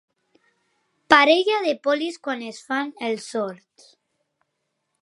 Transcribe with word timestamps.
Parella 1.13 1.59
de 1.67 1.75
polis 1.83 2.17
quan 2.29 2.43
es 2.49 2.63
fan 2.71 2.91
els 3.11 3.31
sords. 3.37 3.89